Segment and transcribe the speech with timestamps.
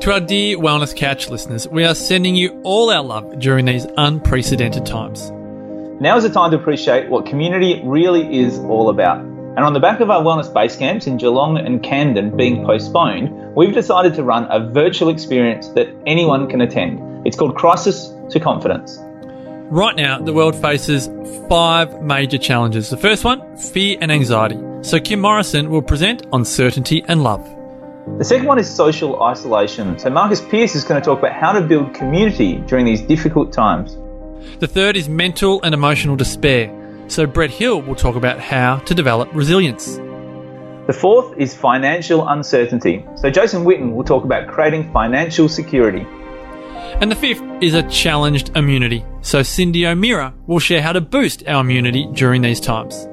[0.00, 3.86] To our dear Wellness Couch listeners, we are sending you all our love during these
[3.98, 5.30] unprecedented times.
[6.00, 9.18] Now is the time to appreciate what community really is all about.
[9.18, 13.54] And on the back of our wellness base camps in Geelong and Camden being postponed,
[13.54, 17.26] we've decided to run a virtual experience that anyone can attend.
[17.26, 18.98] It's called Crisis to Confidence.
[19.68, 21.10] Right now, the world faces
[21.46, 22.88] five major challenges.
[22.88, 24.58] The first one, fear and anxiety.
[24.80, 27.59] So Kim Morrison will present on certainty and Love.
[28.18, 29.98] The second one is social isolation.
[29.98, 33.52] So Marcus Pierce is going to talk about how to build community during these difficult
[33.52, 33.96] times.
[34.58, 36.76] The third is mental and emotional despair.
[37.08, 39.96] So Brett Hill will talk about how to develop resilience.
[40.86, 43.04] The fourth is financial uncertainty.
[43.16, 46.06] So Jason Witten will talk about creating financial security.
[47.00, 49.04] And the fifth is a challenged immunity.
[49.22, 53.06] So Cyndi O'Meara will share how to boost our immunity during these times.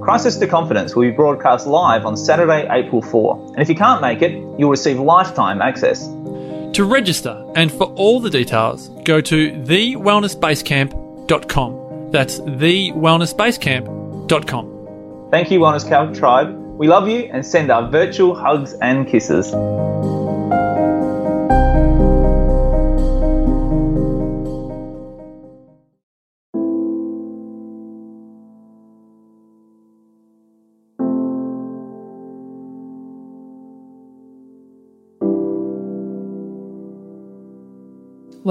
[0.00, 3.54] Crisis to Confidence will be broadcast live on Saturday, April 4.
[3.54, 6.06] And if you can't make it, you'll receive lifetime access.
[6.06, 12.10] To register and for all the details, go to thewellnessbasecamp.com.
[12.10, 15.28] That's thewellnessbasecamp.com.
[15.30, 16.56] Thank you, Wellness Couch Tribe.
[16.78, 19.52] We love you and send our virtual hugs and kisses.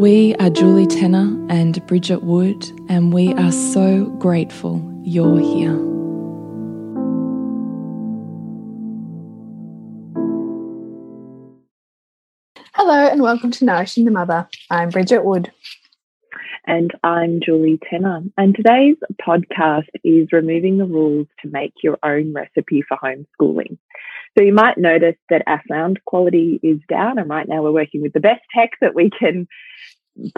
[0.00, 5.76] We are Julie Tenner and Bridget Wood, and we are so grateful you're here.
[12.74, 14.48] Hello, and welcome to Nourishing the Mother.
[14.68, 15.52] I'm Bridget Wood.
[16.66, 18.24] And I'm Julie Tenner.
[18.36, 23.78] And today's podcast is removing the rules to make your own recipe for homeschooling.
[24.36, 28.02] So you might notice that our sound quality is down, and right now we're working
[28.02, 29.46] with the best tech that we can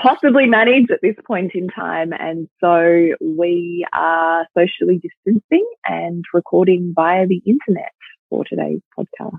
[0.00, 2.12] possibly manage at this point in time.
[2.12, 7.92] And so we are socially distancing and recording via the internet
[8.30, 9.38] for today's podcast.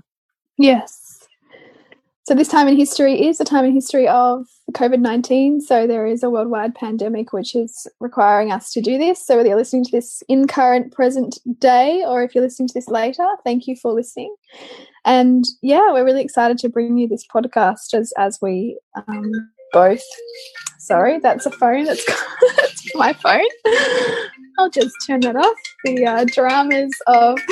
[0.56, 1.17] Yes.
[2.28, 5.62] So, this time in history is a time in history of COVID 19.
[5.62, 9.24] So, there is a worldwide pandemic which is requiring us to do this.
[9.24, 12.74] So, whether you're listening to this in current present day or if you're listening to
[12.74, 14.36] this later, thank you for listening.
[15.06, 19.32] And yeah, we're really excited to bring you this podcast as, as we um,
[19.72, 20.04] both.
[20.80, 21.84] Sorry, that's a phone.
[21.84, 22.04] That's,
[22.56, 23.48] that's my phone.
[24.58, 25.56] I'll just turn that off.
[25.86, 27.38] The uh, dramas of.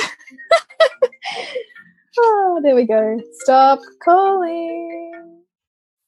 [2.19, 3.21] oh, there we go.
[3.41, 5.43] Stop calling.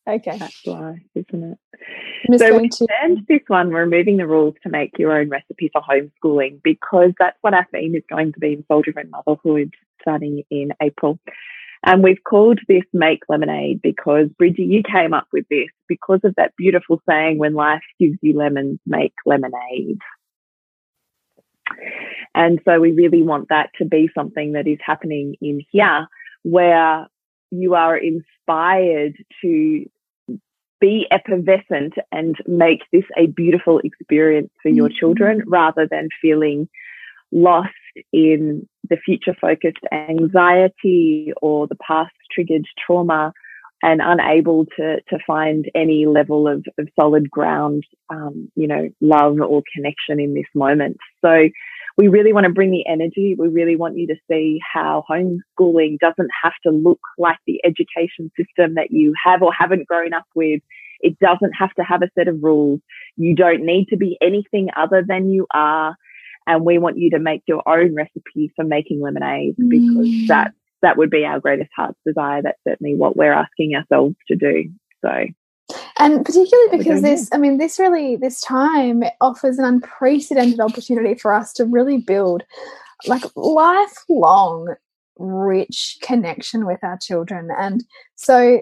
[0.08, 0.38] Okay.
[0.38, 2.40] That's why, isn't it?
[2.40, 2.88] So we to...
[3.04, 7.38] and this one, removing the rules to make your own recipe for homeschooling, because that's
[7.42, 11.20] what our theme is going to be in Soul Driven Motherhood starting in April.
[11.86, 16.36] And we've called this Make Lemonade because, Bridgie, you came up with this because of
[16.36, 20.00] that beautiful saying, when life gives you lemons, make lemonade.
[22.36, 26.08] And so we really want that to be something that is happening in here
[26.44, 27.08] where
[27.52, 29.86] you are inspired to
[30.80, 34.98] be effervescent and make this a beautiful experience for your mm-hmm.
[35.00, 36.70] children rather than feeling
[37.32, 37.70] lost
[38.14, 43.34] in the future focused anxiety or the past triggered trauma
[43.82, 49.38] and unable to to find any level of, of solid ground, um, you know, love
[49.40, 50.98] or connection in this moment.
[51.24, 51.50] So
[51.98, 53.36] we really want to bring the energy.
[53.38, 58.32] We really want you to see how homeschooling doesn't have to look like the education
[58.38, 60.62] system that you have or haven't grown up with.
[61.02, 62.80] It doesn't have to have a set of rules.
[63.18, 65.96] You don't need to be anything other than you are.
[66.48, 70.28] And we want you to make your own recipe for making lemonade because mm.
[70.28, 72.42] that that would be our greatest heart's desire.
[72.42, 74.70] That's certainly what we're asking ourselves to do.
[75.04, 75.26] So
[75.98, 81.34] and particularly because this i mean this really this time offers an unprecedented opportunity for
[81.34, 82.44] us to really build
[83.06, 84.74] like lifelong
[85.18, 87.84] rich connection with our children and
[88.16, 88.62] so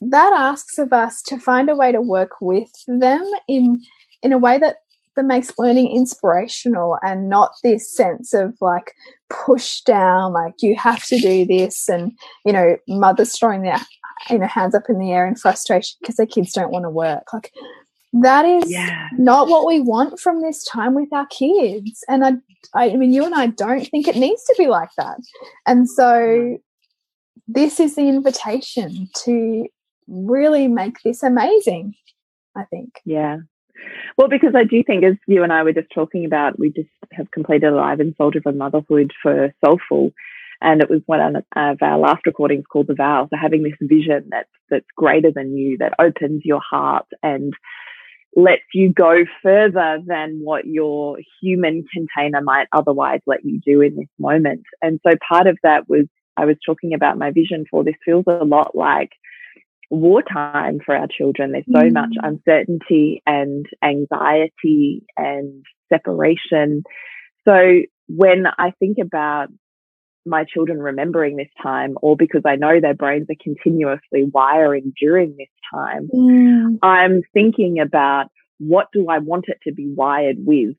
[0.00, 3.80] that asks of us to find a way to work with them in
[4.22, 4.76] in a way that
[5.18, 8.92] that makes learning inspirational and not this sense of like
[9.28, 12.12] push down like you have to do this and
[12.46, 13.80] you know mothers throwing their
[14.30, 16.90] you know hands up in the air in frustration because their kids don't want to
[16.90, 17.24] work.
[17.32, 17.52] Like
[18.12, 19.08] that is yeah.
[19.18, 22.04] not what we want from this time with our kids.
[22.08, 22.32] And I,
[22.74, 25.18] I mean you and i don't think it needs to be like that.
[25.66, 26.58] And so
[27.48, 29.66] this is the invitation to
[30.06, 31.94] really make this amazing
[32.56, 33.00] i think.
[33.04, 33.38] Yeah
[34.16, 36.88] well, because I do think, as you and I were just talking about, we just
[37.12, 40.12] have completed Alive and Soul Driven Motherhood for Soulful.
[40.60, 43.28] And it was one of our last recordings called The Vow.
[43.30, 47.52] So having this vision that's, that's greater than you, that opens your heart and
[48.34, 53.96] lets you go further than what your human container might otherwise let you do in
[53.96, 54.62] this moment.
[54.82, 58.24] And so part of that was, I was talking about my vision for this feels
[58.26, 59.10] a lot like
[59.90, 61.52] wartime for our children.
[61.52, 61.92] There's so mm.
[61.92, 66.82] much uncertainty and anxiety and separation.
[67.46, 69.48] So when I think about
[70.26, 75.36] my children remembering this time, or because I know their brains are continuously wiring during
[75.38, 76.78] this time, mm.
[76.82, 78.26] I'm thinking about
[78.58, 80.76] what do I want it to be wired with?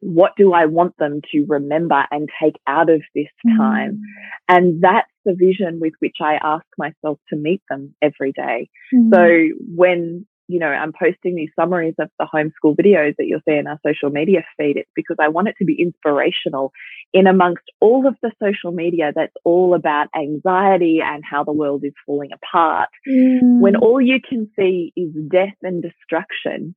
[0.00, 4.00] What do I want them to remember and take out of this time?
[4.00, 4.56] Mm.
[4.56, 8.70] And that's the vision with which I ask myself to meet them every day.
[8.94, 9.10] Mm.
[9.14, 13.56] So when you know, I'm posting these summaries of the homeschool videos that you'll see
[13.56, 14.78] in our social media feed.
[14.78, 16.72] It's because I want it to be inspirational
[17.12, 21.84] in amongst all of the social media that's all about anxiety and how the world
[21.84, 22.88] is falling apart.
[23.06, 23.60] Mm.
[23.60, 26.74] When all you can see is death and destruction,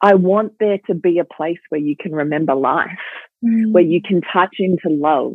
[0.00, 2.98] I want there to be a place where you can remember life,
[3.44, 3.72] mm.
[3.72, 5.34] where you can touch into love,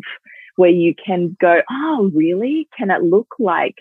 [0.55, 2.67] where you can go, oh, really?
[2.77, 3.75] Can it look like,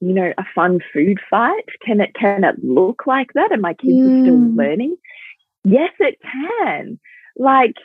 [0.00, 1.64] you know, a fun food fight?
[1.84, 3.52] Can it, can it look like that?
[3.52, 4.20] And my kids mm.
[4.20, 4.56] are still mm.
[4.56, 4.96] learning.
[5.64, 6.98] Yes, it can.
[7.36, 7.76] Like,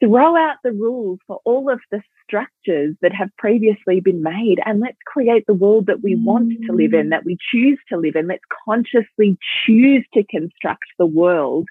[0.00, 4.80] throw out the rules for all of the structures that have previously been made and
[4.80, 6.24] let's create the world that we mm.
[6.24, 7.10] want to live in, mm.
[7.10, 8.26] that we choose to live in.
[8.26, 11.68] Let's consciously choose to construct the world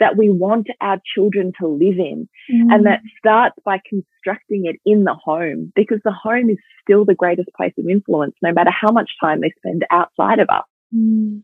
[0.00, 2.28] that we want our children to live in.
[2.50, 2.72] Mm.
[2.72, 7.14] And that starts by constructing it in the home because the home is still the
[7.14, 10.64] greatest place of influence, no matter how much time they spend outside of us.
[10.94, 11.42] Mm.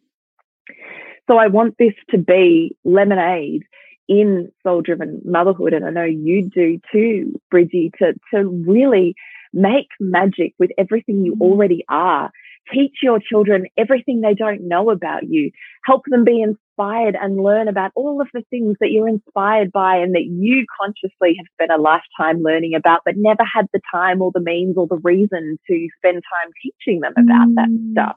[1.29, 3.65] So I want this to be lemonade
[4.09, 5.73] in soul driven motherhood.
[5.73, 9.15] And I know you do too, Bridgie, to, to really
[9.53, 11.41] make magic with everything you mm.
[11.41, 12.31] already are.
[12.73, 15.51] Teach your children everything they don't know about you.
[15.85, 19.97] Help them be inspired and learn about all of the things that you're inspired by
[19.97, 24.23] and that you consciously have spent a lifetime learning about, but never had the time
[24.23, 27.55] or the means or the reason to spend time teaching them about mm.
[27.57, 28.17] that stuff.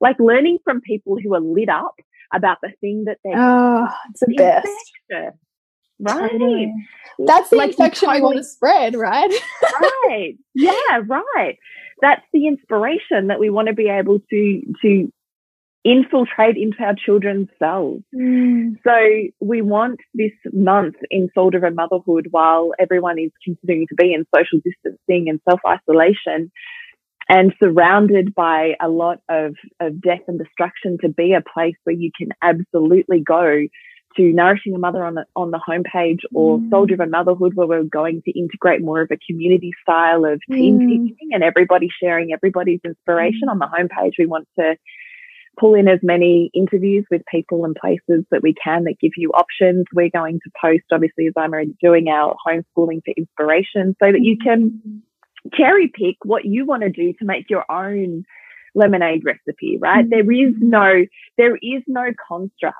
[0.00, 1.94] Like learning from people who are lit up
[2.32, 4.68] about the thing that they're oh, it's the best.
[6.00, 6.30] Right.
[6.32, 6.72] Totally.
[7.20, 9.30] That's the like infection totally, we want to spread, right?
[9.80, 10.34] right.
[10.54, 11.56] Yeah, right.
[12.00, 15.12] That's the inspiration that we want to be able to to
[15.84, 18.02] infiltrate into our children's cells.
[18.14, 18.76] Mm.
[18.84, 18.94] So
[19.40, 24.24] we want this month in Soul Driven Motherhood while everyone is continuing to be in
[24.34, 26.50] social distancing and self isolation
[27.28, 31.96] and surrounded by a lot of, of death and destruction to be a place where
[31.96, 33.62] you can absolutely go
[34.16, 36.70] to nourishing a mother on the on the homepage or mm.
[36.70, 40.78] soul driven motherhood where we're going to integrate more of a community style of team
[40.78, 40.88] mm.
[40.88, 43.50] teaching and everybody sharing everybody's inspiration mm.
[43.50, 44.76] on the homepage we want to
[45.58, 49.30] pull in as many interviews with people and places that we can that give you
[49.30, 54.12] options we're going to post obviously as i'm already doing our homeschooling for inspiration so
[54.12, 55.00] that you can mm
[55.52, 58.24] cherry pick what you want to do to make your own
[58.74, 60.04] lemonade recipe, right?
[60.04, 60.10] Mm-hmm.
[60.10, 61.04] There is no,
[61.36, 62.78] there is no construct.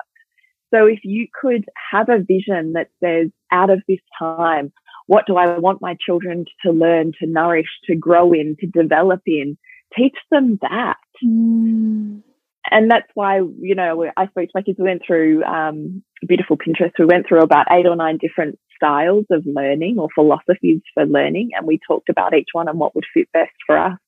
[0.73, 4.73] So if you could have a vision that says out of this time,
[5.07, 9.21] what do I want my children to learn, to nourish, to grow in, to develop
[9.27, 9.57] in?
[9.97, 10.97] teach them that.
[11.25, 12.23] Mm.
[12.71, 16.57] And that's why, you know, I spoke to my kids, we went through um, beautiful
[16.57, 16.93] Pinterest.
[16.99, 21.51] We went through about eight or nine different styles of learning or philosophies for learning.
[21.57, 23.99] And we talked about each one and what would fit best for us.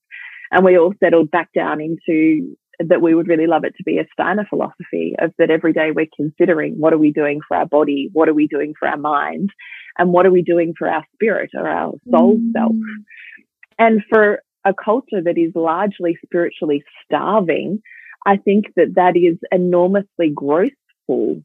[0.51, 3.99] And we all settled back down into that we would really love it to be
[3.99, 7.67] a Steiner philosophy of that every day we're considering what are we doing for our
[7.67, 8.11] body?
[8.13, 9.51] What are we doing for our mind?
[9.99, 12.53] And what are we doing for our spirit or our soul mm.
[12.53, 12.73] self?
[13.79, 17.81] And for a culture that is largely spiritually starving,
[18.27, 21.43] I think that that is enormously growthful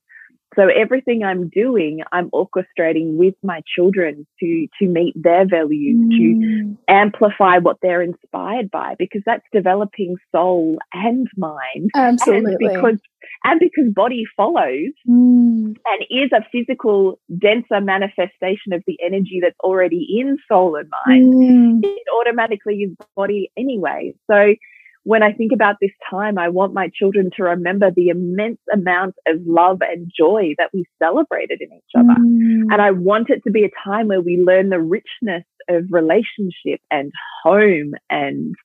[0.55, 6.17] so everything I'm doing, I'm orchestrating with my children to, to meet their values, mm.
[6.17, 11.91] to amplify what they're inspired by, because that's developing soul and mind.
[11.96, 12.65] Absolutely.
[12.65, 13.00] And because,
[13.46, 15.74] and because body follows mm.
[15.74, 21.34] and is a physical, denser manifestation of the energy that's already in soul and mind,
[21.34, 21.79] mm.
[21.84, 24.13] it automatically is body anyway.
[24.29, 24.55] So
[25.03, 29.15] when I think about this time, I want my children to remember the immense amount
[29.27, 32.20] of love and joy that we celebrated in each other.
[32.20, 32.72] Mm.
[32.72, 36.81] And I want it to be a time where we learn the richness of relationship
[36.91, 37.12] and
[37.43, 38.55] home and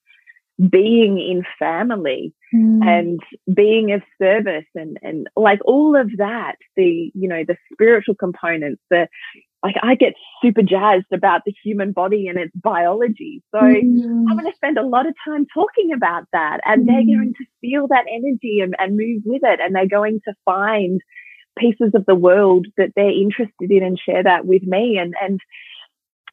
[0.71, 2.87] being in family mm.
[2.87, 3.21] and
[3.55, 8.83] being of service and, and like all of that, the, you know, the spiritual components,
[8.91, 9.09] the,
[9.67, 13.43] like I get super jazzed about the human body and its biology.
[13.51, 14.25] So mm.
[14.29, 16.87] I'm going to spend a lot of time talking about that and mm.
[16.87, 19.59] they're going to feel that energy and, and move with it.
[19.61, 21.01] And they're going to find
[21.59, 24.99] pieces of the world that they're interested in and share that with me.
[25.01, 25.41] And, and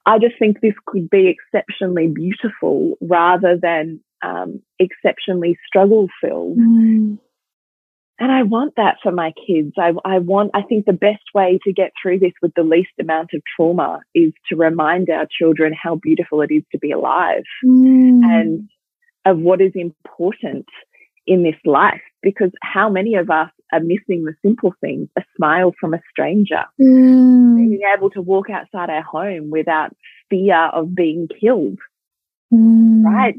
[0.05, 6.59] I just think this could be exceptionally beautiful rather than um, exceptionally struggle filled.
[6.59, 7.17] Mm.
[8.23, 9.73] And I want that for my kids.
[9.77, 12.91] I, I want, I think the best way to get through this with the least
[12.97, 17.43] amount of trauma is to remind our children how beautiful it is to be alive
[17.65, 18.21] mm.
[18.23, 18.69] and
[19.25, 20.67] of what is important
[21.27, 21.99] in this life.
[22.21, 26.63] Because how many of us are missing the simple things, a smile from a stranger,
[26.81, 27.57] mm.
[27.57, 29.93] being able to walk outside our home without
[30.29, 31.79] fear of being killed,
[32.53, 33.03] mm.
[33.03, 33.35] right?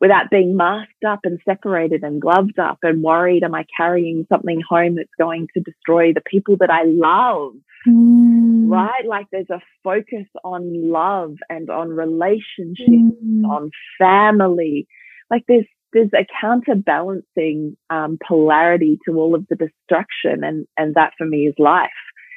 [0.00, 4.60] Without being masked up and separated and gloved up and worried, am I carrying something
[4.68, 7.54] home that's going to destroy the people that I love?
[7.88, 8.70] Mm.
[8.70, 9.06] Right?
[9.06, 13.44] Like there's a focus on love and on relationships, mm.
[13.44, 14.86] on family.
[15.30, 20.44] Like there's, there's a counterbalancing um, polarity to all of the destruction.
[20.44, 21.90] And, and that for me is life.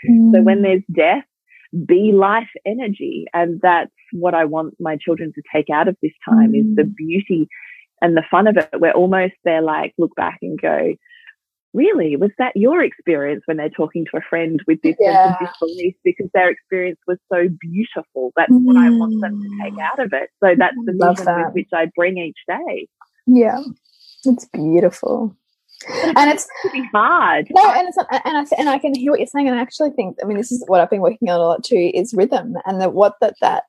[0.09, 0.31] Mm.
[0.33, 1.25] So when there's death,
[1.85, 3.25] be life energy.
[3.33, 6.59] And that's what I want my children to take out of this time mm.
[6.59, 6.95] is the mm.
[6.95, 7.47] beauty
[8.01, 8.69] and the fun of it.
[8.77, 10.93] Where almost they're like, look back and go,
[11.73, 15.29] really, was that your experience when they're talking to a friend with this yeah.
[15.29, 15.95] sense of disbelief?
[16.03, 18.31] Because their experience was so beautiful.
[18.35, 18.63] That's mm.
[18.63, 20.29] what I want them to take out of it.
[20.43, 22.87] So that's the vision with which I bring each day.
[23.25, 23.61] Yeah,
[24.25, 25.35] it's beautiful
[25.89, 26.47] and it's
[26.93, 27.47] hard.
[27.51, 29.91] No, and it's and I and I can hear what you're saying, and I actually
[29.91, 32.55] think I mean this is what I've been working on a lot too is rhythm,
[32.65, 33.63] and that what that that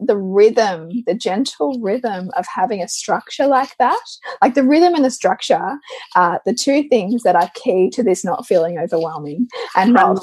[0.00, 4.00] the rhythm, the gentle rhythm of having a structure like that,
[4.42, 5.78] like the rhythm and the structure,
[6.14, 10.18] are the two things that are key to this not feeling overwhelming and not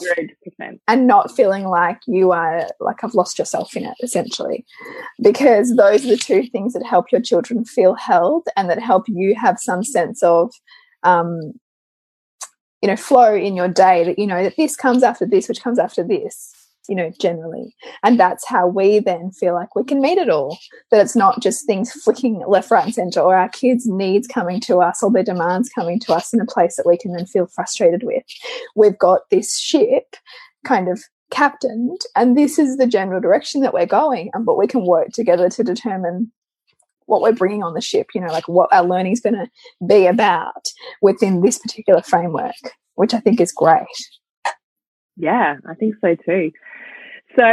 [0.59, 0.79] 100%.
[0.87, 4.65] and not feeling like you are like I've lost yourself in it essentially,
[5.21, 9.05] because those are the two things that help your children feel held and that help
[9.07, 10.51] you have some sense of
[11.03, 11.53] um,
[12.81, 15.63] you know, flow in your day that you know that this comes after this, which
[15.63, 16.51] comes after this,
[16.89, 17.74] you know, generally.
[18.03, 20.57] And that's how we then feel like we can meet it all.
[20.91, 24.60] That it's not just things flicking left, right, and center, or our kids' needs coming
[24.62, 27.25] to us or their demands coming to us in a place that we can then
[27.25, 28.24] feel frustrated with.
[28.75, 30.17] We've got this ship
[30.65, 34.67] kind of captained, and this is the general direction that we're going, and but we
[34.67, 36.33] can work together to determine
[37.05, 39.50] what we're bringing on the ship, you know, like what our learning is going to
[39.86, 40.67] be about
[41.01, 42.55] within this particular framework,
[42.95, 43.86] which I think is great.
[45.15, 46.51] Yeah, I think so too.
[47.38, 47.45] So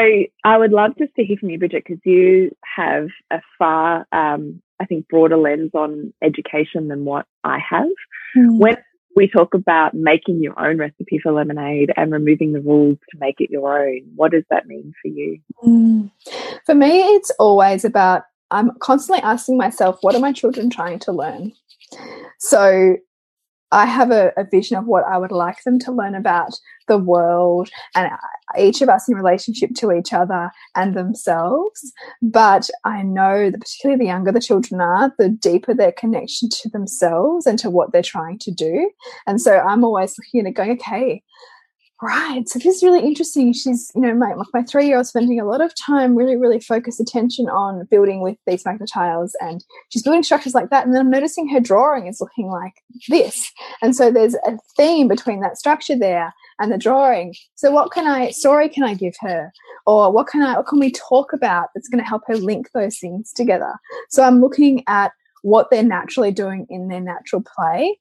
[0.45, 4.61] I would love just to hear from you, Bridget, because you have a far, um,
[4.79, 7.89] I think, broader lens on education than what I have.
[8.37, 8.59] Mm.
[8.59, 8.77] When
[9.17, 13.37] we talk about making your own recipe for lemonade and removing the rules to make
[13.41, 15.41] it your own, what does that mean for you?
[15.65, 16.11] Mm.
[16.67, 21.13] For me, it's always about I'm constantly asking myself, what are my children trying to
[21.13, 21.53] learn?
[22.39, 22.97] So
[23.73, 26.99] I have a, a, vision of what I would like them to learn about the
[26.99, 28.17] world and uh,
[28.59, 31.93] each of us in relationship to each other and themselves.
[32.21, 36.69] But I know that particularly the younger the children are, the deeper their connection to
[36.69, 38.91] themselves and to what they're trying to do.
[39.27, 41.23] And so I'm always looking at it going, okay,
[42.03, 43.53] right, so this is really interesting.
[43.53, 46.61] She's, you know, my, my three year old spending a lot of time really, really
[46.61, 50.87] focused attention on building with these tiles and she's building structures like that.
[50.87, 52.75] And then I'm noticing her drawing is looking like
[53.09, 53.51] this.
[53.83, 57.35] And so there's a theme between that structure there and the drawing.
[57.55, 59.53] So what can I story can I give her?
[59.87, 62.71] Or what can I what can we talk about that's going to help her link
[62.73, 63.75] those things together?
[64.09, 67.99] So I'm looking at what they're naturally doing in their natural play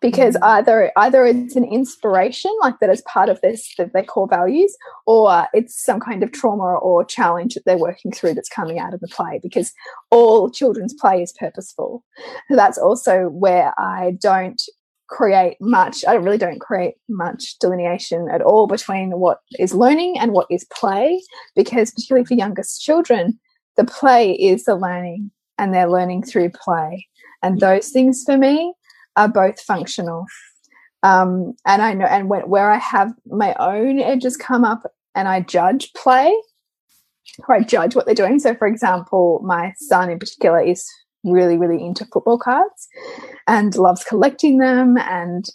[0.00, 0.42] because mm.
[0.42, 5.46] either either it's an inspiration like that as part of this their core values or
[5.52, 9.00] it's some kind of trauma or challenge that they're working through that's coming out of
[9.00, 9.72] the play because
[10.10, 12.04] all children's play is purposeful.
[12.48, 14.62] So that's also where i don't
[15.08, 20.32] create much i really don't create much delineation at all between what is learning and
[20.32, 21.20] what is play
[21.54, 23.38] because particularly for youngest children
[23.76, 27.06] the play is the learning and they're learning through play.
[27.42, 28.74] And those things for me
[29.16, 30.26] are both functional
[31.02, 34.82] um, and i know and where i have my own edges come up
[35.14, 36.34] and i judge play
[37.46, 40.88] or i judge what they're doing so for example my son in particular is
[41.24, 42.88] really, really into football cards
[43.46, 45.46] and loves collecting them and,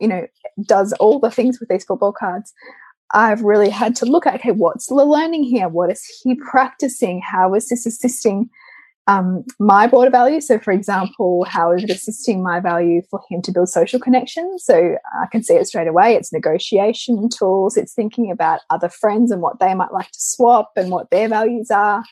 [0.00, 0.26] you know,
[0.66, 2.52] does all the things with these football cards.
[3.12, 5.68] I've really had to look at, okay, what's the learning here?
[5.68, 7.20] What is he practicing?
[7.20, 8.50] How is this assisting
[9.06, 10.40] um, my broader value.
[10.40, 14.64] So, for example, how is it assisting my value for him to build social connections?
[14.64, 16.14] So, I can see it straight away.
[16.14, 20.72] It's negotiation tools, it's thinking about other friends and what they might like to swap
[20.76, 22.04] and what their values are.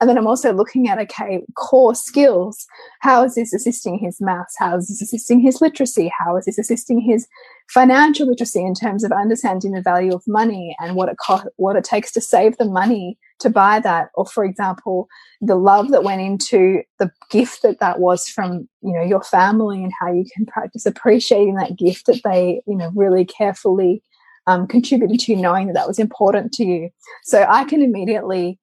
[0.00, 2.66] And then I'm also looking at, okay, core skills.
[3.00, 4.54] How is this assisting his maths?
[4.56, 6.12] How is this assisting his literacy?
[6.18, 7.26] How is this assisting his
[7.68, 11.16] financial literacy in terms of understanding the value of money and what it
[11.56, 15.06] what it takes to save the money to buy that or for example
[15.40, 19.82] the love that went into the gift that that was from you know your family
[19.82, 24.02] and how you can practice appreciating that gift that they you know really carefully
[24.46, 26.88] um, contributed to knowing that that was important to you
[27.22, 28.58] so i can immediately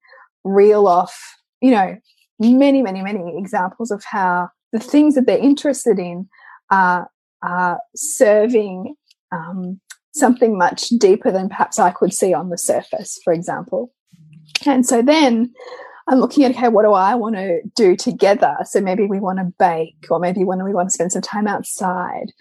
[0.46, 1.96] reel off you know
[2.38, 6.28] many many many examples of how the things that they're interested in
[6.70, 7.08] are,
[7.42, 8.94] are serving
[9.32, 9.80] um,
[10.14, 13.92] something much deeper than perhaps I could see on the surface, for example.
[14.64, 15.52] And so then
[16.08, 18.54] I'm looking at, okay, what do I want to do together?
[18.64, 21.48] So maybe we want to bake, or maybe when we want to spend some time
[21.48, 22.32] outside.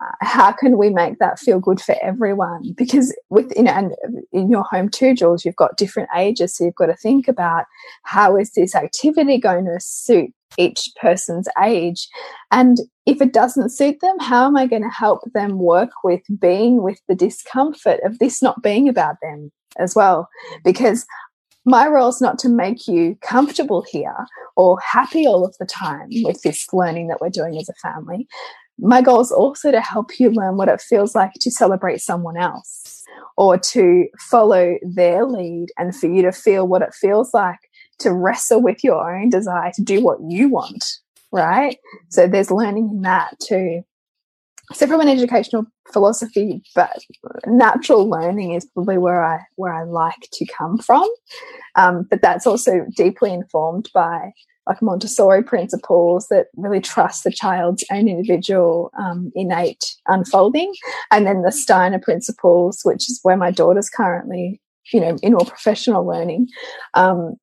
[0.00, 2.72] Uh, how can we make that feel good for everyone?
[2.76, 3.92] Because with, you know, and
[4.32, 6.56] in your home too, Jules, you've got different ages.
[6.56, 7.66] So you've got to think about
[8.04, 12.08] how is this activity going to suit each person's age?
[12.50, 16.22] And if it doesn't suit them, how am I going to help them work with
[16.38, 20.28] being with the discomfort of this not being about them as well?
[20.64, 21.04] Because
[21.64, 26.08] my role is not to make you comfortable here or happy all of the time
[26.22, 28.26] with this learning that we're doing as a family.
[28.78, 32.38] My goal is also to help you learn what it feels like to celebrate someone
[32.38, 33.02] else
[33.36, 37.58] or to follow their lead and for you to feel what it feels like
[37.98, 40.84] to wrestle with your own desire to do what you want,
[41.30, 41.76] right?
[42.08, 43.82] So there's learning in that too
[44.72, 46.98] so from an educational philosophy, but
[47.46, 51.08] natural learning is probably where I where I like to come from.
[51.74, 54.32] Um, but that's also deeply informed by
[54.66, 60.72] like Montessori principles that really trust the child's own individual um, innate unfolding,
[61.10, 64.60] and then the Steiner principles, which is where my daughter's currently,
[64.92, 66.46] you know, in more professional learning.
[66.94, 67.34] Um,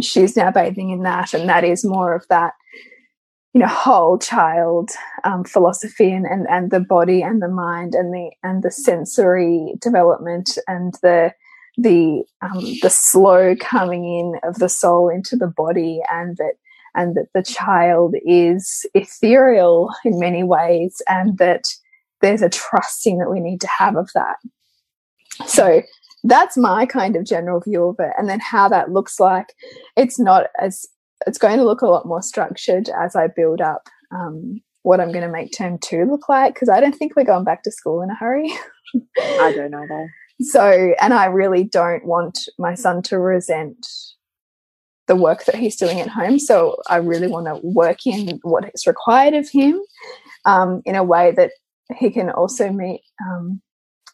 [0.00, 2.54] she's now bathing in that, and that is more of that
[3.52, 4.90] you know whole child
[5.24, 9.74] um, philosophy and, and and the body and the mind and the and the sensory
[9.80, 11.32] development and the
[11.76, 16.54] the um, the slow coming in of the soul into the body and that
[16.94, 21.64] and that the child is ethereal in many ways and that
[22.20, 24.36] there's a trusting that we need to have of that.
[25.46, 25.82] So
[26.24, 28.12] that's my kind of general view of it.
[28.16, 29.54] And then how that looks like
[29.96, 30.86] it's not as
[31.26, 35.12] it's going to look a lot more structured as I build up um, what I'm
[35.12, 37.72] going to make term two look like because I don't think we're going back to
[37.72, 38.52] school in a hurry.
[39.20, 40.12] I don't either.
[40.40, 43.86] So, and I really don't want my son to resent
[45.06, 46.40] the work that he's doing at home.
[46.40, 49.80] So, I really want to work in what is required of him
[50.44, 51.52] um, in a way that
[51.96, 53.60] he can also meet, um,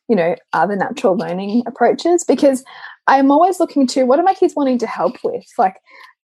[0.07, 2.63] you know, other natural learning approaches because
[3.07, 5.47] I'm always looking to what are my kids wanting to help with?
[5.57, 5.77] Like,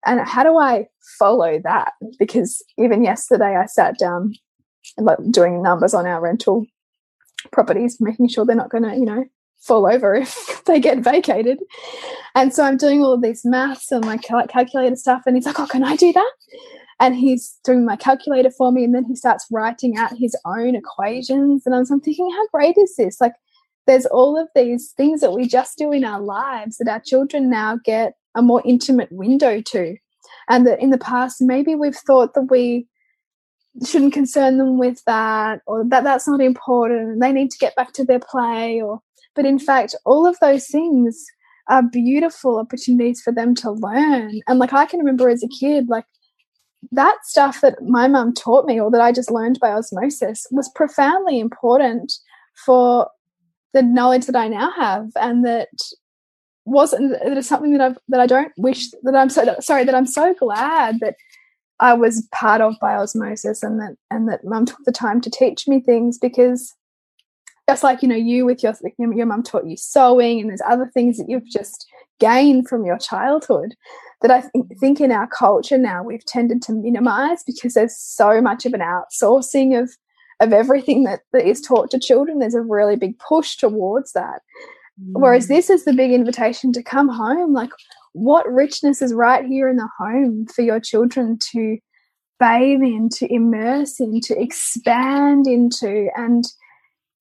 [0.05, 0.87] and how do I
[1.19, 1.93] follow that?
[2.17, 4.33] Because even yesterday, I sat down
[4.97, 6.65] like doing numbers on our rental
[7.51, 9.25] properties, making sure they're not going to, you know,
[9.59, 11.59] fall over if they get vacated.
[12.35, 15.23] And so I'm doing all of these maths and my cal calculator stuff.
[15.25, 16.33] And he's like, Oh, can I do that?
[16.99, 18.83] And he's doing my calculator for me.
[18.83, 21.63] And then he starts writing out his own equations.
[21.65, 23.21] And I'm thinking, How great is this?
[23.21, 23.33] Like,
[23.87, 27.49] there's all of these things that we just do in our lives that our children
[27.49, 29.95] now get a more intimate window to.
[30.49, 32.87] And that in the past, maybe we've thought that we
[33.85, 37.75] shouldn't concern them with that or that that's not important and they need to get
[37.75, 38.99] back to their play or
[39.33, 41.25] but in fact all of those things
[41.69, 45.87] are beautiful opportunities for them to learn and like i can remember as a kid
[45.87, 46.05] like
[46.91, 50.69] that stuff that my mum taught me or that i just learned by osmosis was
[50.75, 52.11] profoundly important
[52.65, 53.09] for
[53.73, 55.69] the knowledge that i now have and that
[56.65, 60.05] wasn't is something that i've that i don't wish that i'm so sorry that i'm
[60.05, 61.15] so glad that
[61.81, 65.31] I was part of by osmosis and that and that mum took the time to
[65.31, 66.75] teach me things because
[67.67, 70.89] just like you know you with your your mum taught you sewing and there's other
[70.93, 71.87] things that you've just
[72.19, 73.73] gained from your childhood
[74.21, 78.41] that I th think in our culture now we've tended to minimize because there's so
[78.41, 79.89] much of an outsourcing of
[80.39, 84.41] of everything that, that is taught to children there's a really big push towards that.
[85.13, 87.53] Whereas this is the big invitation to come home.
[87.53, 87.71] Like
[88.13, 91.77] what richness is right here in the home for your children to
[92.39, 96.45] bathe in, to immerse in, to expand into, and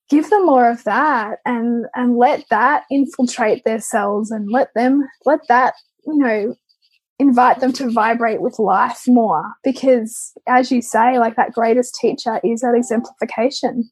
[0.09, 5.09] give them more of that and and let that infiltrate their cells and let them
[5.25, 6.55] let that you know
[7.21, 9.53] invite them to vibrate with life more.
[9.63, 13.91] Because as you say like that greatest teacher is that exemplification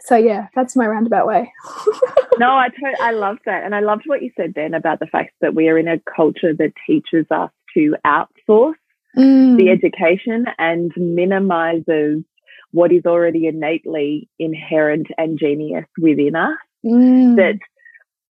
[0.00, 1.52] so yeah, that's my roundabout way.
[2.38, 2.68] no, I
[3.00, 5.68] I love that, and I loved what you said then about the fact that we
[5.68, 8.74] are in a culture that teaches us to outsource
[9.16, 9.56] mm.
[9.56, 12.24] the education and minimizes
[12.70, 16.56] what is already innately inherent and genius within us.
[16.84, 17.36] Mm.
[17.36, 17.58] That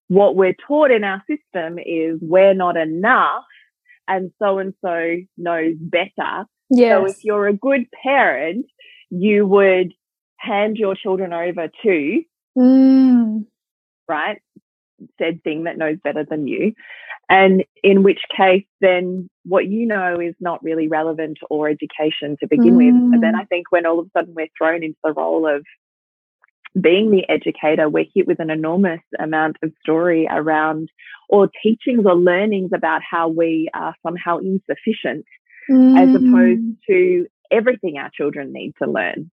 [0.08, 3.44] what we're taught in our system is we're not enough,
[4.08, 6.44] and so and so knows better.
[6.70, 6.98] Yes.
[6.98, 8.66] So if you're a good parent,
[9.10, 9.92] you would
[10.42, 12.22] hand your children over to,
[12.58, 13.46] mm.
[14.08, 14.42] right,
[15.18, 16.74] said thing that knows better than you.
[17.28, 22.48] And in which case, then what you know is not really relevant or education to
[22.48, 22.76] begin mm.
[22.76, 23.14] with.
[23.14, 23.40] And then mm.
[23.40, 25.64] I think when all of a sudden we're thrown into the role of
[26.78, 30.90] being the educator, we're hit with an enormous amount of story around
[31.28, 35.24] or teachings or learnings about how we are somehow insufficient
[35.70, 35.98] mm.
[35.98, 39.30] as opposed to everything our children need to learn.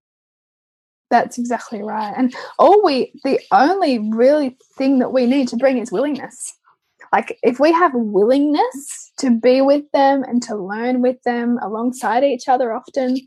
[1.09, 2.13] That's exactly right.
[2.15, 6.53] And all we, the only really thing that we need to bring is willingness.
[7.11, 12.23] Like, if we have willingness to be with them and to learn with them alongside
[12.23, 13.17] each other often,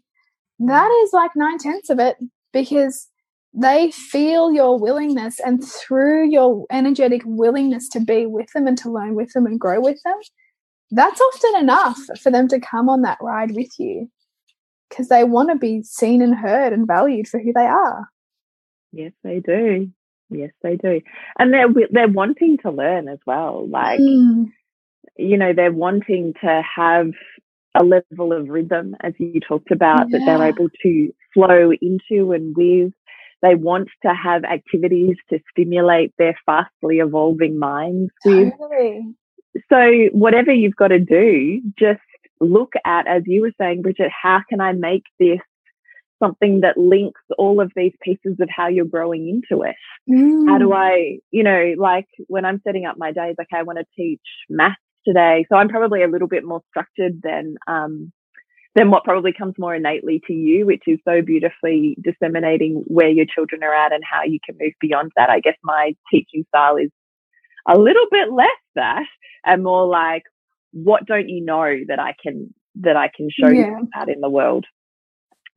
[0.61, 2.17] that is like nine tenths of it
[2.53, 3.09] because
[3.53, 5.41] they feel your willingness.
[5.41, 9.59] And through your energetic willingness to be with them and to learn with them and
[9.59, 10.17] grow with them,
[10.93, 14.09] that's often enough for them to come on that ride with you
[14.93, 18.09] because they want to be seen and heard and valued for who they are.
[18.93, 19.91] Yes, they do.
[20.29, 21.01] Yes, they do,
[21.39, 23.69] and they're they're wanting to learn as well.
[23.69, 24.47] Like, mm.
[25.19, 27.09] you know, they're wanting to have
[27.75, 30.19] a level of rhythm, as you talked about, yeah.
[30.19, 32.93] that they're able to flow into and with.
[33.43, 38.53] They want to have activities to stimulate their fastly evolving minds with.
[38.59, 39.15] Totally.
[39.69, 42.01] So, whatever you've got to do, just
[42.43, 45.39] look at, as you were saying, Bridget, how can I make this
[46.23, 49.77] something that links all of these pieces of how you're growing into it?
[50.11, 50.49] Mm.
[50.49, 50.77] How do mm.
[50.77, 54.21] I, you know, like when I'm setting up my days, okay, I want to teach
[54.49, 54.77] math
[55.07, 55.47] today.
[55.49, 58.13] So I'm probably a little bit more structured than, um,
[58.75, 63.27] than what probably comes more innately to you, which is so beautifully disseminating where your
[63.27, 65.29] children are at and how you can move beyond that.
[65.29, 66.91] I guess my teaching style is
[67.69, 69.05] a little bit less that
[69.45, 70.23] and more like,
[70.73, 73.67] what don't you know that I can that I can show yeah.
[73.67, 74.67] you out in the world?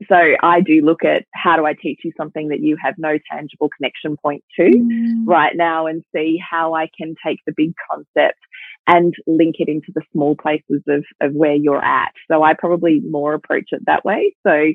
[0.10, 3.18] So I do look at how do I teach you something that you have no
[3.32, 5.24] tangible connection point to mm.
[5.26, 8.40] right now and see how I can take the big concept
[8.88, 12.12] and link it into the small places of, of where you're at.
[12.30, 14.36] So I probably more approach it that way.
[14.46, 14.74] So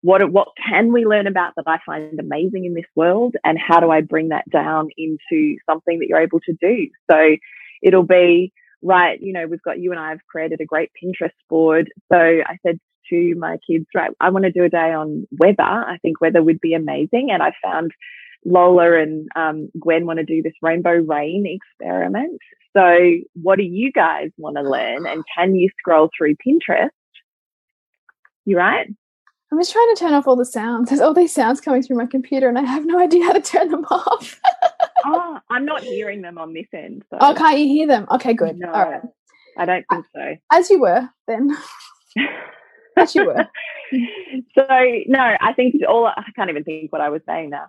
[0.00, 3.34] what, what can we learn about that I find amazing in this world?
[3.44, 6.88] And how do I bring that down into something that you're able to do?
[7.10, 7.36] So
[7.82, 11.30] it'll be, right, you know, we've got you and I have created a great Pinterest
[11.48, 11.90] board.
[12.10, 12.78] So I said
[13.10, 15.62] to my kids, right, I want to do a day on weather.
[15.62, 17.30] I think weather would be amazing.
[17.30, 17.92] And I found
[18.44, 22.40] Lola and um, Gwen want to do this rainbow rain experiment.
[22.76, 22.98] So
[23.34, 25.06] what do you guys want to learn?
[25.06, 26.90] And can you scroll through Pinterest?
[28.44, 28.86] You right?
[29.52, 30.88] I'm just trying to turn off all the sounds.
[30.90, 33.40] There's all these sounds coming through my computer, and I have no idea how to
[33.40, 34.40] turn them off.
[35.04, 37.04] Oh, I'm not hearing them on this end.
[37.10, 37.18] So.
[37.20, 38.06] Oh, can't you hear them?
[38.10, 38.58] Okay, good.
[38.58, 39.02] No, all right.
[39.58, 40.36] I don't think so.
[40.52, 41.56] As you were then.
[42.96, 43.46] As you were.
[44.54, 44.66] so
[45.06, 47.66] no, I think all I can't even think what I was saying now.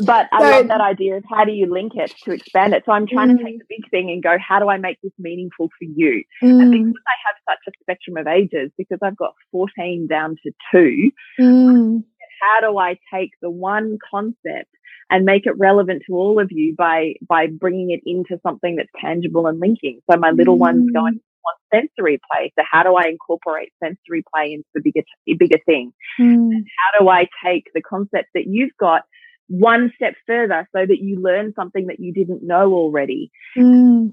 [0.00, 2.82] but I so, love that idea of how do you link it to expand it.
[2.84, 3.38] So I'm trying mm.
[3.38, 6.22] to take the big thing and go, how do I make this meaningful for you?
[6.42, 6.62] Mm.
[6.62, 10.52] And because I have such a spectrum of ages, because I've got 14 down to
[10.70, 11.10] two,
[11.40, 12.04] mm.
[12.42, 14.70] how do I take the one concept
[15.10, 18.90] and make it relevant to all of you by by bringing it into something that's
[19.00, 20.00] tangible and linking.
[20.10, 20.60] So my little mm.
[20.60, 22.52] one's going want sensory play.
[22.58, 25.02] So how do I incorporate sensory play into the bigger
[25.38, 25.92] bigger thing?
[26.20, 26.50] Mm.
[26.52, 29.02] how do I take the concept that you've got
[29.48, 33.30] one step further so that you learn something that you didn't know already?
[33.56, 34.12] Mm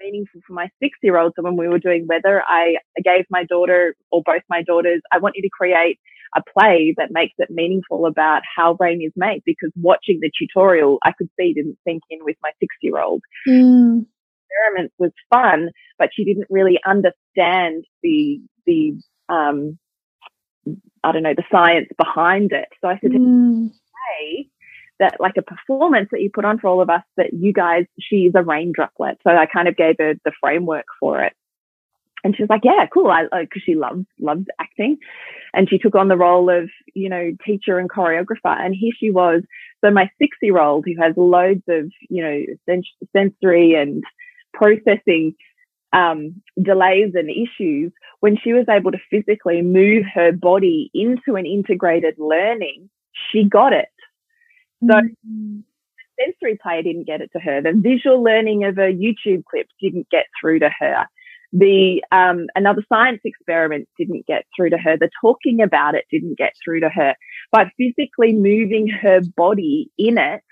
[0.00, 1.32] meaningful for my six year old.
[1.36, 5.18] So when we were doing weather, I gave my daughter or both my daughters, I
[5.18, 5.98] want you to create
[6.36, 10.98] a play that makes it meaningful about how rain is made because watching the tutorial,
[11.04, 13.22] I could see didn't sink in with my six year old.
[13.46, 14.06] Mm.
[14.50, 19.78] Experiment was fun, but she didn't really understand the, the, um,
[21.04, 22.68] I don't know, the science behind it.
[22.80, 23.70] So I said, mm.
[24.18, 24.48] hey,
[24.98, 27.84] that like a performance that you put on for all of us that you guys,
[28.00, 29.18] she's a rain droplet.
[29.22, 31.32] So I kind of gave her the framework for it.
[32.24, 33.10] And she was like, yeah, cool.
[33.10, 34.98] I, cause she loves, loves acting.
[35.54, 38.58] And she took on the role of, you know, teacher and choreographer.
[38.58, 39.42] And here she was.
[39.84, 44.02] So my six year old who has loads of, you know, sens- sensory and
[44.52, 45.34] processing,
[45.92, 51.46] um, delays and issues, when she was able to physically move her body into an
[51.46, 52.90] integrated learning,
[53.30, 53.88] she got it.
[54.82, 55.12] So mm.
[55.26, 57.62] the sensory play didn't get it to her.
[57.62, 61.06] The visual learning of a YouTube clip didn't get through to her
[61.52, 64.96] the um, another science experiment didn't get through to her.
[64.98, 67.14] The talking about it didn't get through to her.
[67.50, 70.42] But physically moving her body in it,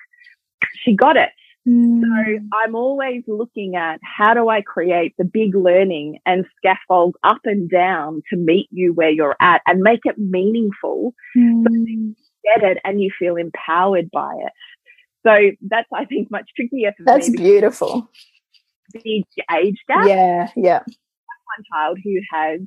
[0.85, 1.29] she got it.
[1.69, 2.01] Mm.
[2.01, 7.41] So I'm always looking at how do I create the big learning and scaffold up
[7.45, 11.65] and down to meet you where you're at and make it meaningful mm.
[11.65, 14.53] so you get it and you feel empowered by it.
[15.27, 17.37] So that's I think much trickier for that's me.
[17.37, 18.09] That's beautiful
[19.03, 20.07] big age gap.
[20.07, 20.81] Yeah, yeah.
[20.81, 22.61] One child who has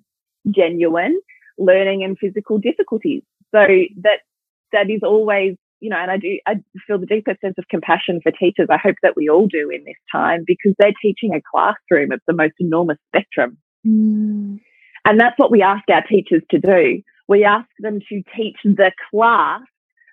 [0.49, 1.19] genuine
[1.57, 3.23] learning and physical difficulties.
[3.53, 3.65] So
[4.01, 4.19] that
[4.71, 6.55] that is always, you know, and I do I
[6.87, 8.67] feel the deepest sense of compassion for teachers.
[8.69, 12.21] I hope that we all do in this time because they're teaching a classroom of
[12.27, 13.57] the most enormous spectrum.
[13.85, 14.59] Mm.
[15.05, 17.01] And that's what we ask our teachers to do.
[17.27, 19.61] We ask them to teach the class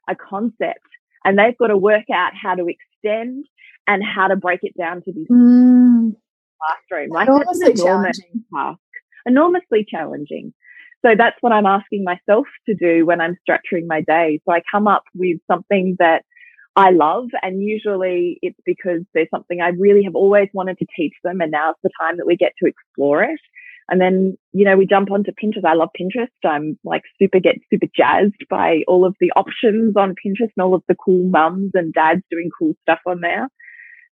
[0.09, 0.87] a concept
[1.27, 3.45] and they've got to work out how to extend
[3.89, 6.15] and how to break it down to this mm.
[6.63, 7.11] classroom.
[7.11, 8.21] Like enormously that's an enormous
[8.55, 8.79] task,
[9.27, 10.55] enormously challenging.
[11.05, 14.41] So that's what I'm asking myself to do when I'm structuring my day.
[14.45, 16.23] So I come up with something that
[16.77, 17.27] I love.
[17.43, 21.41] And usually it's because there's something I really have always wanted to teach them.
[21.41, 23.41] And now's the time that we get to explore it.
[23.89, 25.65] And then, you know, we jump onto Pinterest.
[25.65, 26.27] I love Pinterest.
[26.45, 30.75] I'm like super, get super jazzed by all of the options on Pinterest and all
[30.75, 33.49] of the cool mums and dads doing cool stuff on there.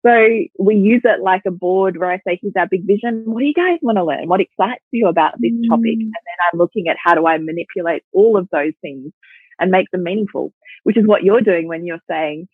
[0.04, 0.10] So
[0.58, 3.24] we use it like a board where I say, here's our big vision.
[3.26, 4.28] What do you guys want to learn?
[4.28, 5.68] What excites you about this mm.
[5.68, 5.92] topic?
[5.92, 9.12] And then I'm looking at how do I manipulate all of those things
[9.60, 10.54] and make them meaningful,
[10.84, 12.48] which is what you're doing when you're saying,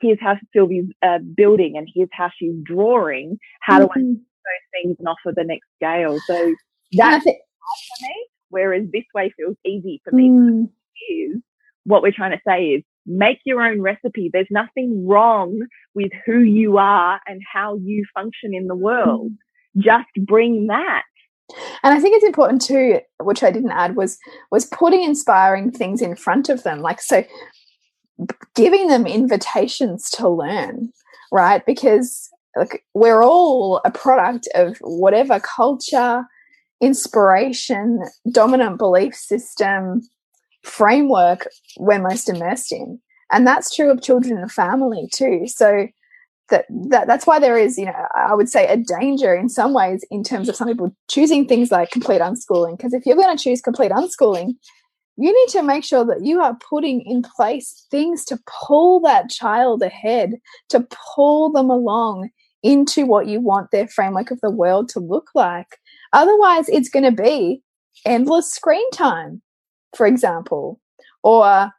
[0.00, 3.38] here's how Sylvie's uh, building and here's how she's drawing.
[3.60, 3.84] How mm-hmm.
[3.84, 4.22] do I mm-hmm.
[4.44, 6.18] Those things and offer the next scale?
[6.26, 6.54] So
[6.92, 10.28] that's hard for me, whereas this way feels easy for me.
[10.28, 10.68] Mm.
[11.10, 11.40] Is
[11.84, 14.30] what we're trying to say is make your own recipe.
[14.32, 19.32] There's nothing wrong with who you are and how you function in the world.
[19.76, 21.02] Just bring that.
[21.82, 24.18] And I think it's important too, which I didn't add, was
[24.50, 26.80] was putting inspiring things in front of them.
[26.80, 27.24] Like so
[28.54, 30.90] giving them invitations to learn,
[31.30, 31.64] right?
[31.66, 36.24] Because like we're all a product of whatever culture,
[36.80, 40.02] inspiration, dominant belief system,
[40.62, 43.00] framework we're most immersed in.
[43.30, 45.46] And that's true of children and family too.
[45.46, 45.88] So
[46.50, 49.72] that, that that's why there is, you know, I would say a danger in some
[49.72, 52.76] ways in terms of some people choosing things like complete unschooling.
[52.76, 54.54] Because if you're going to choose complete unschooling,
[55.16, 59.30] you need to make sure that you are putting in place things to pull that
[59.30, 60.34] child ahead,
[60.68, 62.30] to pull them along
[62.62, 65.78] into what you want their framework of the world to look like.
[66.12, 67.62] Otherwise, it's going to be
[68.04, 69.42] endless screen time
[69.96, 70.80] for example,
[71.22, 71.70] or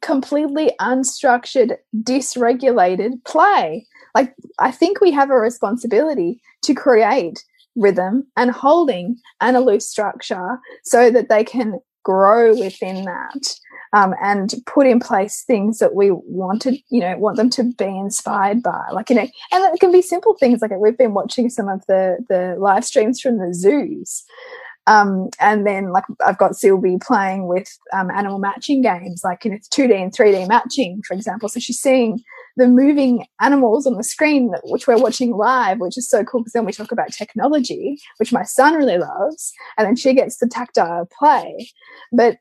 [0.00, 3.86] completely unstructured, dysregulated play.
[4.14, 7.44] Like, I think we have a responsibility to create
[7.76, 13.56] rhythm and holding and a loose structure so that they can grow within that
[13.92, 17.86] um, and put in place things that we wanted, you know, want them to be
[17.86, 18.84] inspired by.
[18.92, 21.84] Like, you know, and it can be simple things like we've been watching some of
[21.86, 24.24] the the live streams from the zoos
[24.86, 29.52] Um, and then like I've got Sylvie playing with um, animal matching games, like in
[29.54, 31.48] it's 2D and 3D matching, for example.
[31.48, 32.20] So she's seeing
[32.56, 36.52] the moving animals on the screen, which we're watching live, which is so cool because
[36.52, 40.46] then we talk about technology, which my son really loves, and then she gets the
[40.46, 41.68] tactile play.
[42.12, 42.38] But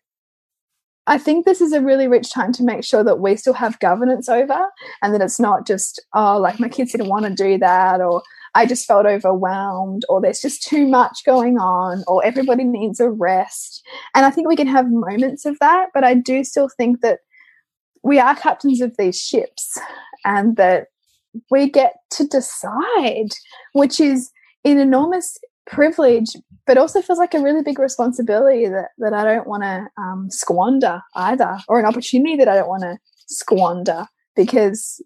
[1.05, 3.79] I think this is a really rich time to make sure that we still have
[3.79, 4.67] governance over
[5.01, 8.23] and that it's not just, oh, like my kids didn't want to do that, or
[8.55, 13.09] I just felt overwhelmed, or there's just too much going on, or everybody needs a
[13.09, 13.83] rest.
[14.15, 17.19] And I think we can have moments of that, but I do still think that
[18.03, 19.77] we are captains of these ships
[20.25, 20.87] and that
[21.49, 23.29] we get to decide,
[23.73, 24.31] which is
[24.65, 26.29] an enormous privilege,
[26.67, 30.29] but also feels like a really big responsibility that, that I don't want to um,
[30.29, 35.01] squander either, or an opportunity that I don't want to squander because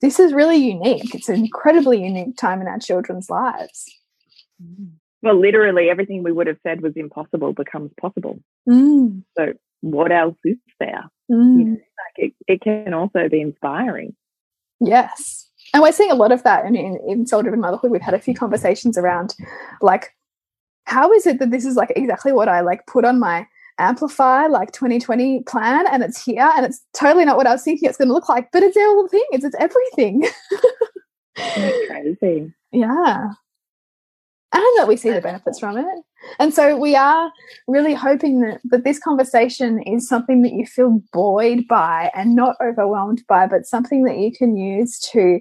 [0.00, 1.14] this is really unique.
[1.14, 3.84] It's an incredibly unique time in our children's lives.
[5.22, 8.38] Well, literally everything we would have said was impossible becomes possible.
[8.68, 9.24] Mm.
[9.36, 11.04] So, what else is there?
[11.30, 11.58] Mm.
[11.58, 14.14] You know, like it, it can also be inspiring.
[14.80, 15.48] Yes.
[15.74, 17.90] And we're seeing a lot of that in, in, in Soul Driven Motherhood.
[17.90, 19.34] We've had a few conversations around
[19.80, 20.14] like,
[20.84, 23.46] how is it that this is like exactly what I like put on my
[23.78, 27.88] amplify like 2020 plan and it's here and it's totally not what I was thinking
[27.88, 30.26] it's going to look like, but it's all the things, it's, it's everything.
[31.88, 32.52] crazy.
[32.72, 33.30] Yeah.
[34.52, 35.84] And that we see the benefits from it.
[36.38, 37.30] And so we are
[37.66, 42.56] really hoping that, that this conversation is something that you feel buoyed by and not
[42.60, 45.40] overwhelmed by, but something that you can use to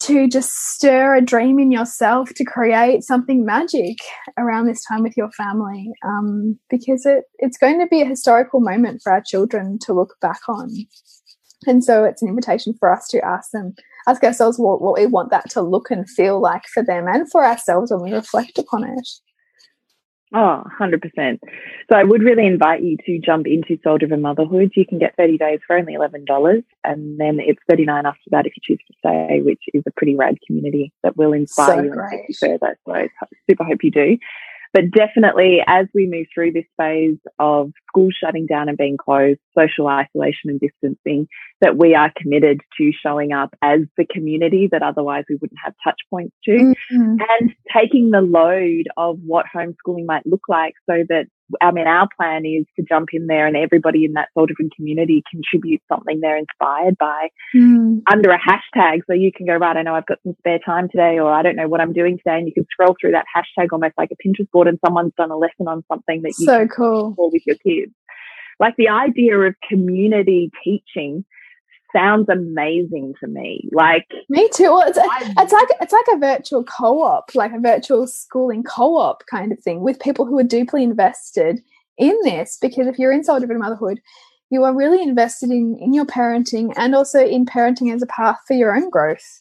[0.00, 3.98] to just stir a dream in yourself to create something magic
[4.38, 8.60] around this time with your family um, because it, it's going to be a historical
[8.60, 10.70] moment for our children to look back on.
[11.66, 13.74] And so it's an invitation for us to ask them
[14.08, 17.30] ask ourselves what, what we want that to look and feel like for them and
[17.30, 19.08] for ourselves when we reflect upon it
[20.32, 21.40] Oh, 100%.
[21.90, 24.70] So I would really invite you to jump into Soul Driven Motherhood.
[24.76, 28.52] You can get 30 days for only $11 and then it's 39 after that if
[28.56, 31.92] you choose to stay, which is a pretty rad community that will inspire So you
[31.92, 32.78] and take you further.
[32.86, 33.08] So I
[33.48, 34.18] super hope you do.
[34.72, 39.40] But definitely as we move through this phase of schools shutting down and being closed,
[39.58, 41.26] social isolation and distancing,
[41.60, 45.74] that we are committed to showing up as the community that otherwise we wouldn't have
[45.82, 47.18] touch points to Mhm.
[47.40, 51.26] and taking the load of what homeschooling might look like so that
[51.60, 54.70] I mean our plan is to jump in there and everybody in that soul driven
[54.76, 58.02] community contribute something they're inspired by Mm.
[58.10, 59.00] under a hashtag.
[59.06, 61.42] So you can go right I know I've got some spare time today or I
[61.42, 62.38] don't know what I'm doing today.
[62.38, 65.30] And you can scroll through that hashtag almost like a Pinterest board and someone's done
[65.30, 67.14] a lesson on something that you so can cool.
[67.16, 67.92] with your kids.
[68.58, 71.24] Like the idea of community teaching
[71.92, 73.68] sounds amazing to me.
[73.72, 74.64] Like me too.
[74.64, 79.24] Well, it's, I- it's like it's like a virtual co-op like a virtual schooling co-op
[79.30, 81.60] kind of thing with people who are deeply invested
[81.98, 84.00] in this because if you're in driven motherhood
[84.50, 88.38] you are really invested in in your parenting and also in parenting as a path
[88.46, 89.40] for your own growth.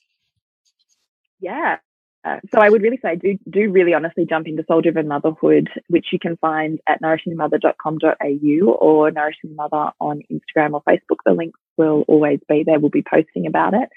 [1.40, 1.78] Yeah.
[2.26, 5.70] Uh, so I would really say do do really honestly jump into Soul Driven Motherhood,
[5.88, 11.20] which you can find at nourishingmother.com.au or Nourishing Mother on Instagram or Facebook.
[11.26, 12.80] The links will always be there.
[12.80, 13.88] We'll be posting about it.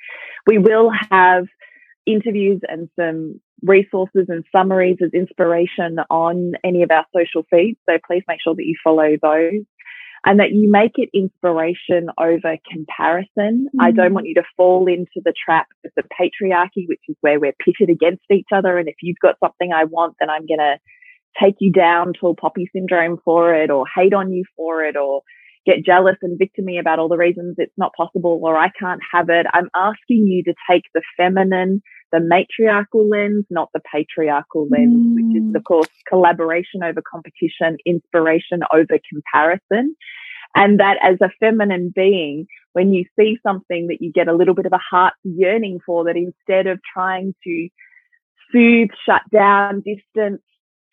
[0.47, 1.47] We will have
[2.07, 7.79] interviews and some resources and summaries as inspiration on any of our social feeds.
[7.89, 9.65] So please make sure that you follow those
[10.25, 13.69] and that you make it inspiration over comparison.
[13.81, 14.15] I don't Mm.
[14.15, 17.91] want you to fall into the trap of the patriarchy, which is where we're pitted
[17.91, 18.79] against each other.
[18.79, 20.79] And if you've got something I want, then I'm going to
[21.41, 24.97] take you down to a poppy syndrome for it or hate on you for it
[24.97, 25.23] or
[25.67, 29.29] get jealous and victimy about all the reasons it's not possible or I can't have
[29.29, 29.47] it.
[29.53, 35.43] I'm asking you to take the feminine, the matriarchal lens, not the patriarchal lens, which
[35.43, 35.57] is Mm.
[35.57, 39.97] of course collaboration over competition, inspiration over comparison.
[40.55, 44.55] And that as a feminine being, when you see something that you get a little
[44.55, 47.69] bit of a heart yearning for, that instead of trying to
[48.51, 50.43] soothe, shut down, distance,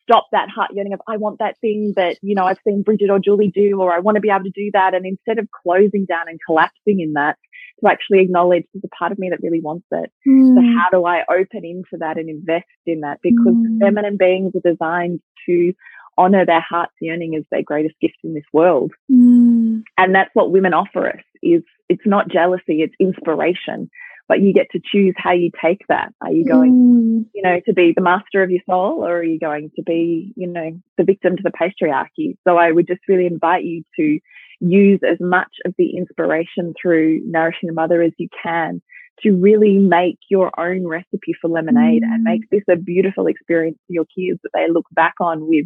[0.10, 3.10] stop that heart yearning of, I want that thing that, you know, I've seen Bridget
[3.10, 4.94] or Julie do, or I want to be able to do that.
[4.96, 7.38] And instead of closing down and collapsing in that,
[7.82, 10.12] to actually acknowledge there's a part of me that really wants it.
[10.26, 10.76] So Mm.
[10.76, 13.20] how do I open into that and invest in that?
[13.22, 13.80] Because Mm.
[13.80, 15.74] feminine beings are designed to
[16.18, 18.92] honor their heart's yearning as their greatest gift in this world.
[19.10, 19.84] Mm.
[19.98, 23.90] And that's what women offer us is it's not jealousy, it's inspiration.
[24.30, 26.14] But you get to choose how you take that.
[26.22, 27.26] Are you going, Mm.
[27.34, 30.32] you know, to be the master of your soul or are you going to be,
[30.38, 32.38] you know, the victim to the patriarchy?
[32.48, 34.20] So I would just really invite you to
[34.62, 38.82] use as much of the inspiration through nourishing the mother as you can
[39.24, 42.32] to really make your own recipe for lemonade and Mm.
[42.32, 45.66] make this a beautiful experience for your kids that they look back on with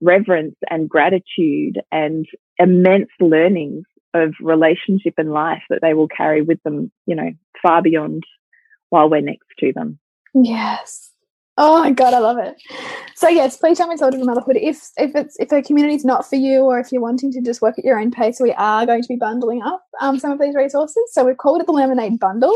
[0.00, 2.26] reverence and gratitude and
[2.58, 3.84] immense learnings
[4.14, 7.30] of relationship and life that they will carry with them, you know,
[7.62, 8.24] far beyond
[8.90, 9.98] while we're next to them.
[10.34, 11.12] Yes.
[11.58, 12.56] Oh my god, I love it.
[13.14, 14.56] So yes, please tell me children of motherhood.
[14.56, 17.42] If if it's if a community is not for you, or if you're wanting to
[17.42, 20.32] just work at your own pace, we are going to be bundling up um, some
[20.32, 21.02] of these resources.
[21.12, 22.54] So we've called it the Lemonade Bundle.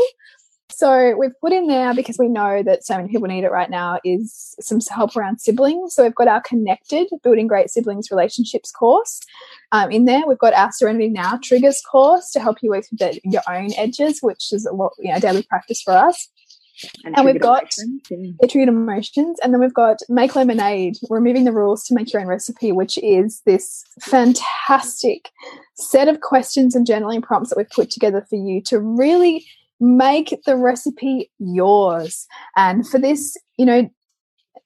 [0.69, 3.69] So we've put in there because we know that so many people need it right
[3.69, 5.95] now is some help around siblings.
[5.95, 9.21] So we've got our connected building great siblings relationships course
[9.71, 10.23] um, in there.
[10.27, 13.69] We've got our Serenity Now triggers course to help you work with the, your own
[13.77, 16.29] edges, which is a lot you know daily practice for us.
[17.03, 18.47] And, and we've got emotions, yeah.
[18.47, 22.27] triggered emotions, and then we've got make lemonade, removing the rules to make your own
[22.27, 25.31] recipe, which is this fantastic
[25.75, 29.45] set of questions and journaling prompts that we've put together for you to really
[29.79, 32.25] make the recipe yours.
[32.55, 33.89] And for this, you know,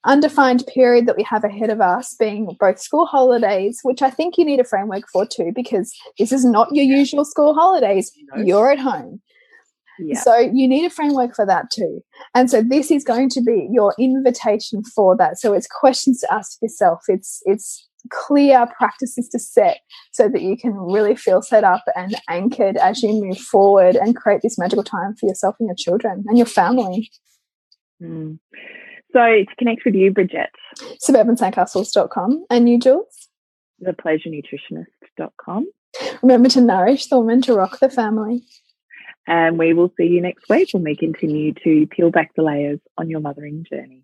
[0.06, 4.38] undefined period that we have ahead of us, being both school holidays, which I think
[4.38, 8.12] you need a framework for too, because this is not your usual school holidays.
[8.36, 8.44] No.
[8.44, 9.22] You're at home.
[10.00, 10.20] Yeah.
[10.20, 12.02] So you need a framework for that too.
[12.34, 15.38] And so this is going to be your invitation for that.
[15.38, 17.04] So it's questions to ask yourself.
[17.08, 19.80] It's it's clear practices to set
[20.12, 24.16] so that you can really feel set up and anchored as you move forward and
[24.16, 27.12] create this magical time for yourself and your children and your family.
[28.02, 28.40] Mm.
[29.14, 30.50] So to connect with you, Bridget.
[31.08, 32.46] Suburbansandcastles.com.
[32.50, 33.30] And you, Jules?
[33.84, 35.68] Thepleasurenutritionist.com.
[36.22, 38.44] Remember to nourish the woman to rock the family.
[39.28, 42.80] And we will see you next week when we continue to peel back the layers
[42.98, 44.04] on your mothering journey.